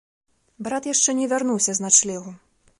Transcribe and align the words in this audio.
Брат 0.67 0.87
яшчэ 0.93 1.15
не 1.19 1.29
вярнуўся 1.35 1.71
з 1.81 1.87
начлегу. 1.87 2.31